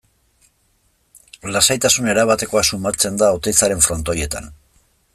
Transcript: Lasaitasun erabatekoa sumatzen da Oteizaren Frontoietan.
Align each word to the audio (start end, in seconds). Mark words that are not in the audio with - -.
Lasaitasun 1.57 2.11
erabatekoa 2.15 2.65
sumatzen 2.71 3.23
da 3.23 3.31
Oteizaren 3.39 3.89
Frontoietan. 3.89 4.53